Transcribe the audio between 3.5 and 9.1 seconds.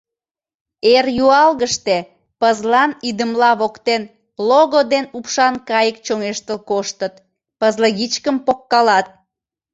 воктен лого ден упшан кайык чоҥештыл коштыт, пызлыгичкым погкалат.